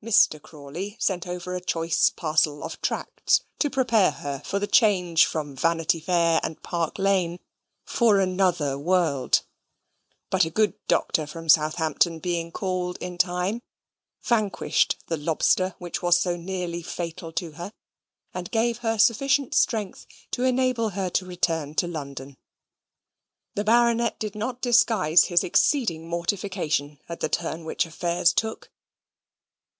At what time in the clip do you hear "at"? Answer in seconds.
27.08-27.20